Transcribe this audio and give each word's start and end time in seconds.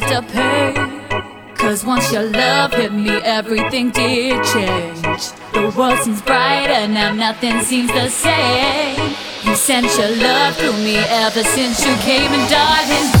had 0.00 0.08
to 0.12 0.32
pay. 0.32 1.54
Cause 1.54 1.84
once 1.84 2.12
your 2.12 2.24
love 2.24 2.72
hit 2.74 2.92
me, 2.92 3.08
everything 3.08 3.90
did 3.90 4.44
change. 4.44 5.32
The 5.52 5.72
world 5.76 5.98
seems 6.00 6.20
brighter 6.20 6.86
now, 6.86 7.12
nothing 7.14 7.60
seems 7.60 7.90
the 7.92 8.08
same. 8.10 9.14
You 9.44 9.54
sent 9.54 9.86
your 9.96 10.10
love 10.16 10.56
through 10.56 10.76
me 10.84 10.96
ever 10.96 11.42
since 11.42 11.84
you 11.84 11.94
came, 11.96 12.30
and 12.30 12.50
darling. 12.50 13.15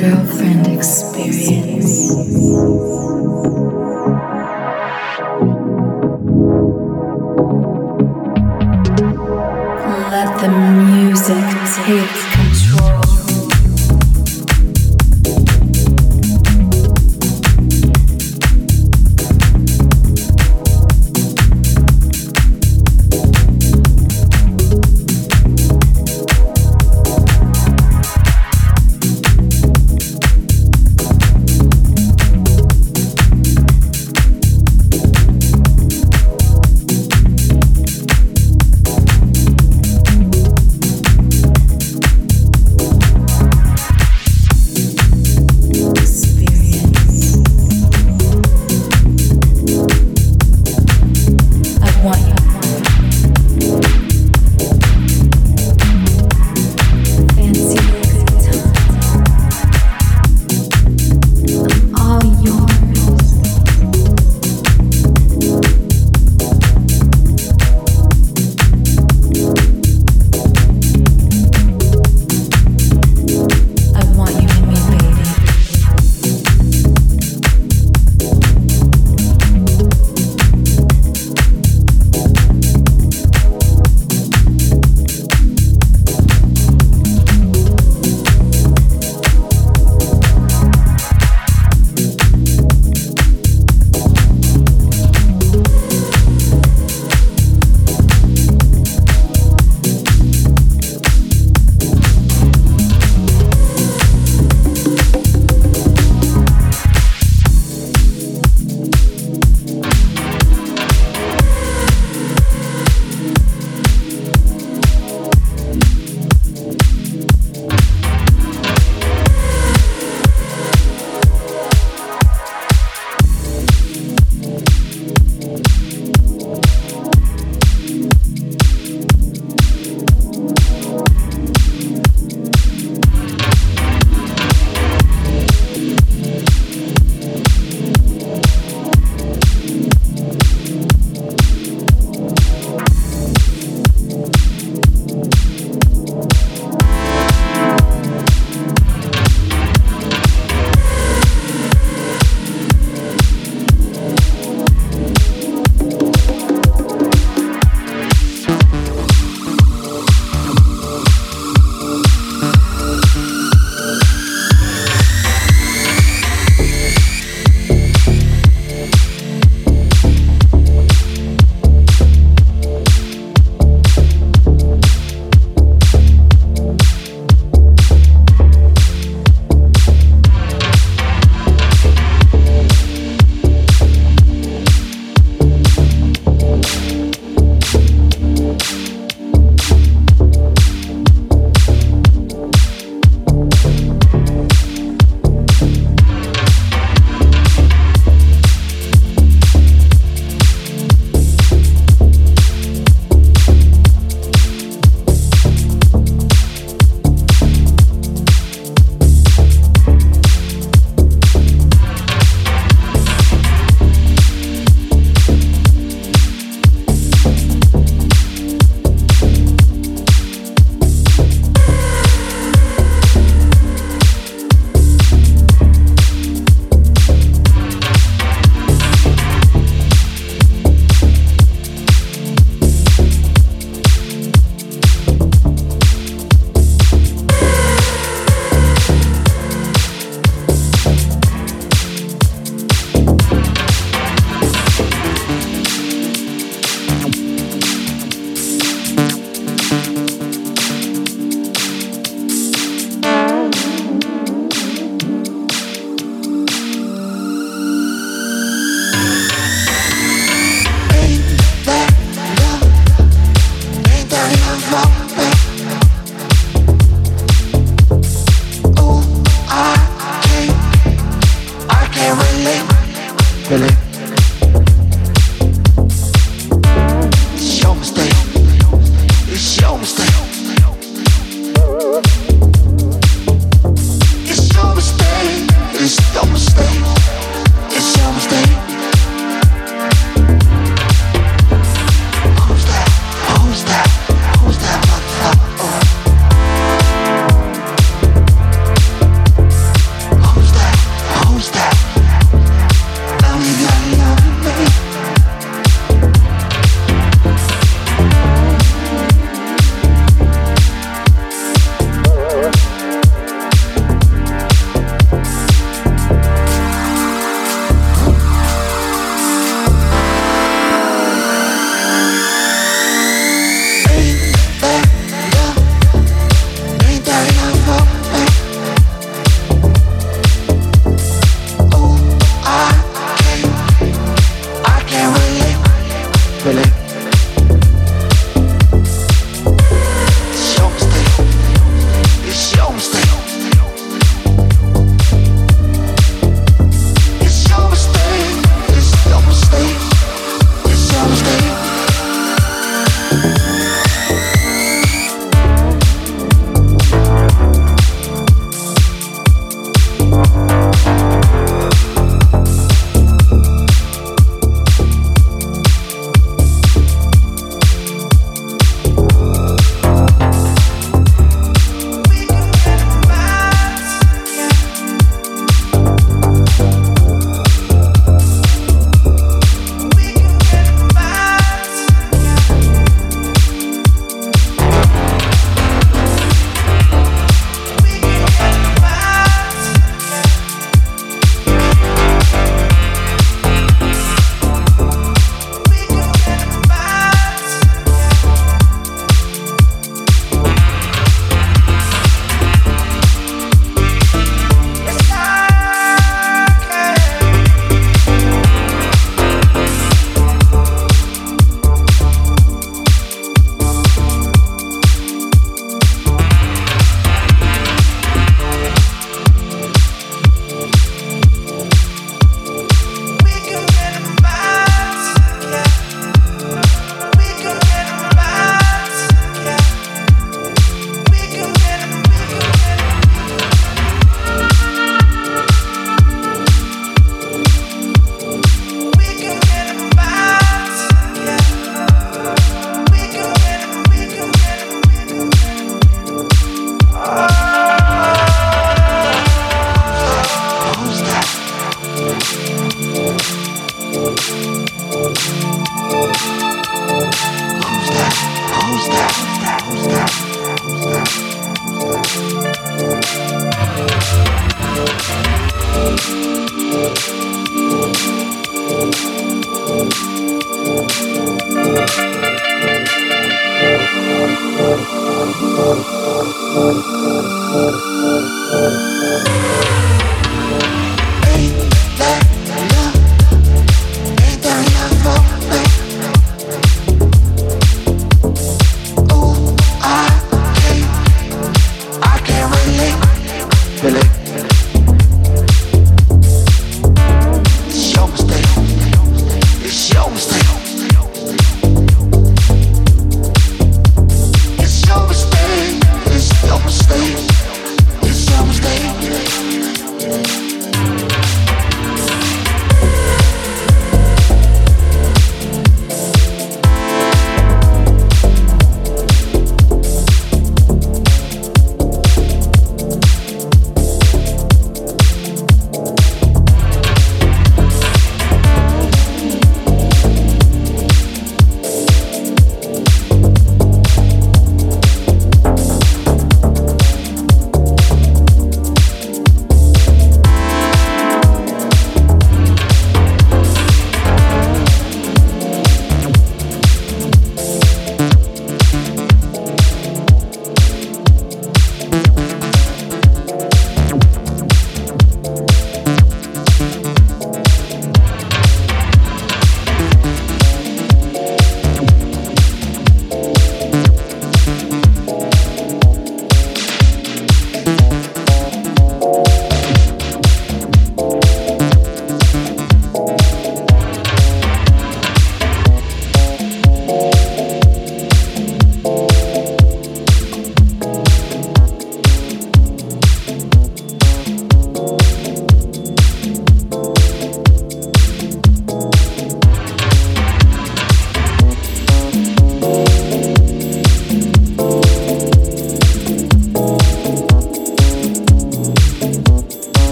Girlfriend 0.00 0.66
experience. 0.66 2.14
Let 10.10 10.40
the 10.40 10.48
music 10.48 11.46
take 11.86 12.23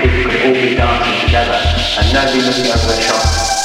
people 0.00 0.30
could 0.30 0.42
all 0.42 0.52
be 0.52 0.74
dancing 0.74 1.26
together 1.26 1.60
and 1.98 2.12
nobody 2.12 2.40
looking 2.42 2.66
over 2.66 2.86
their 2.86 3.00
shoulder. 3.00 3.55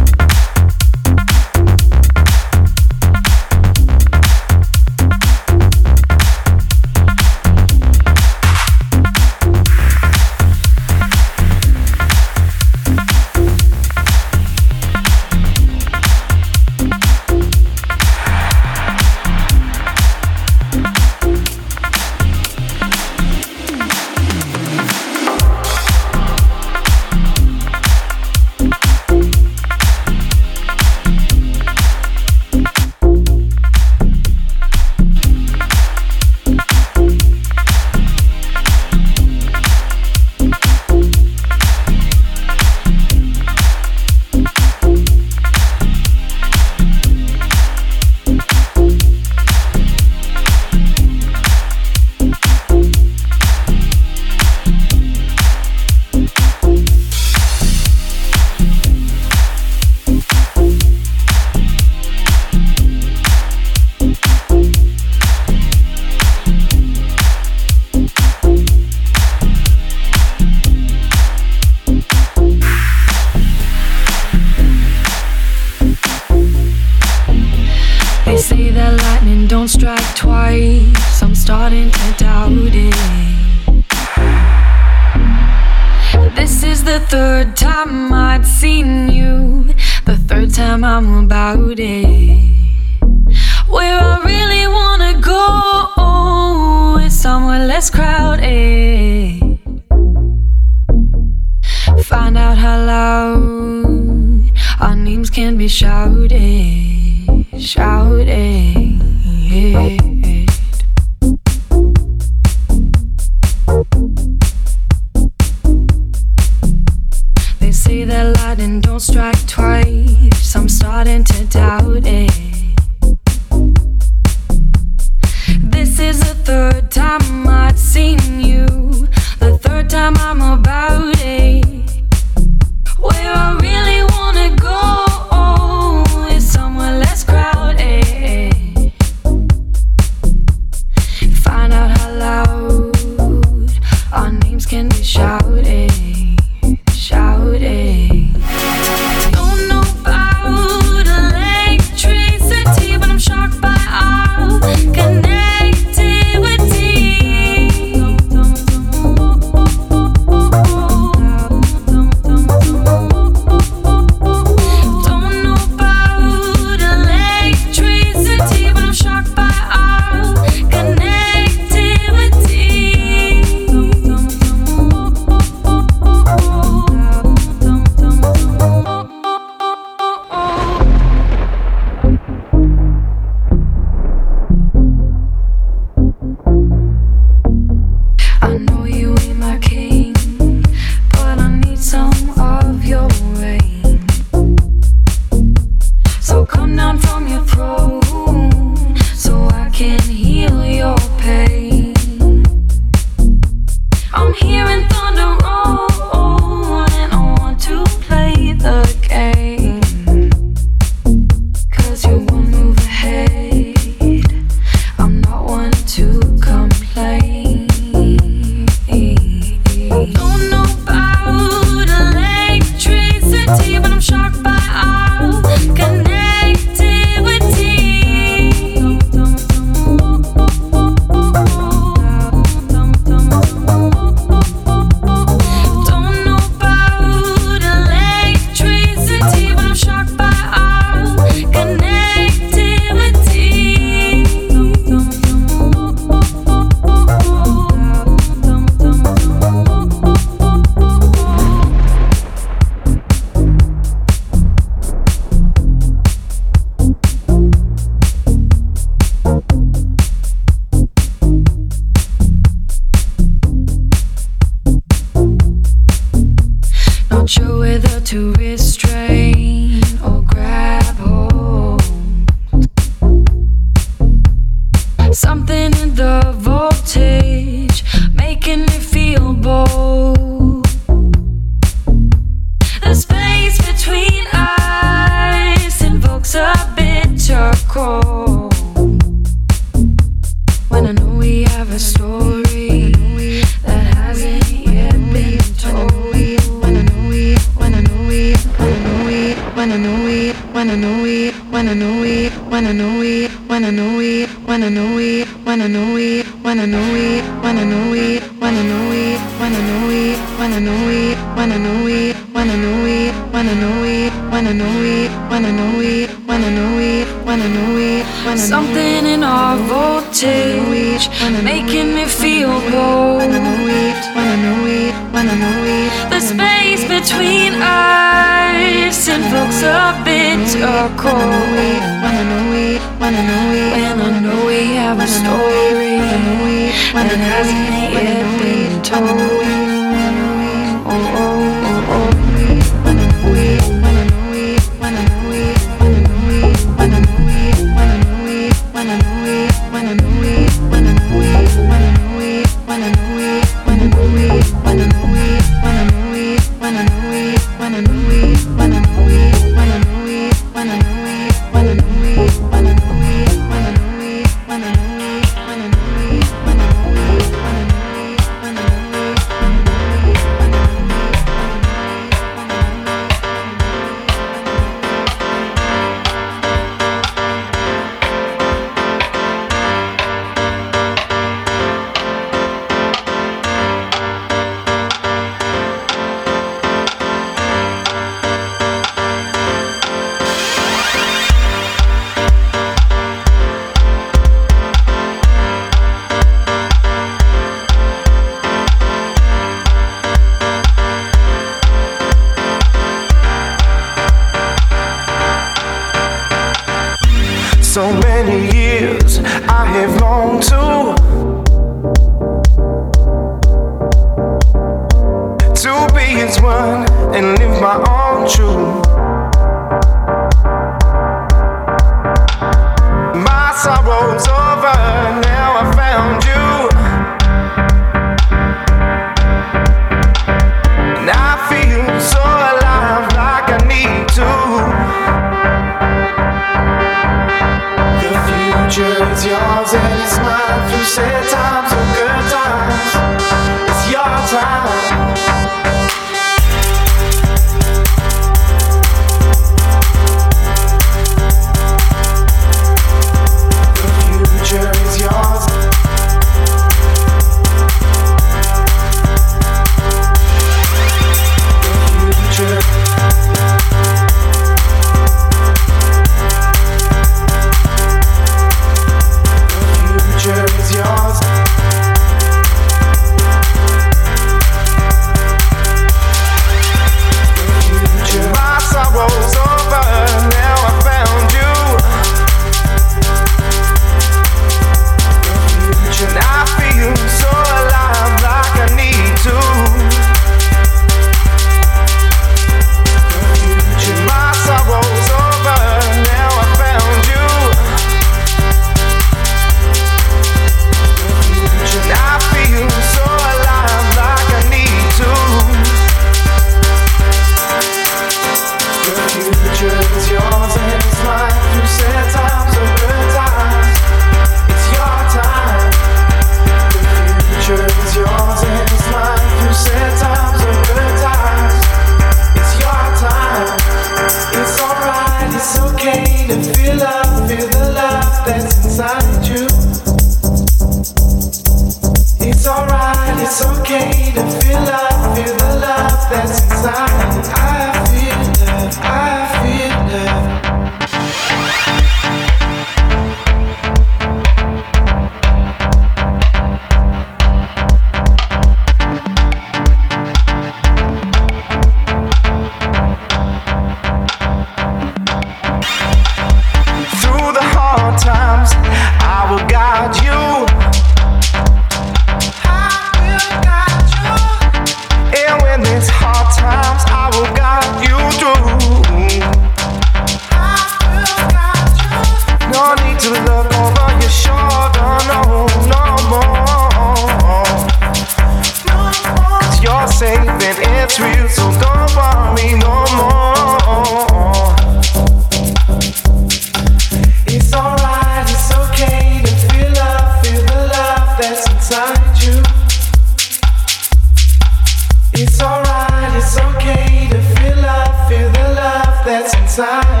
I. 599.61 600.00